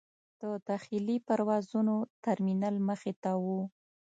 [0.41, 1.95] د داخلي پروازونو
[2.25, 3.45] ترمینل مخې ته و.